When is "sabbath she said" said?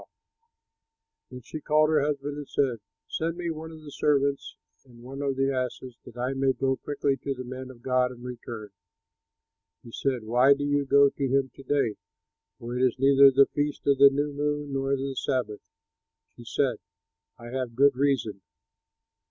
15.15-16.77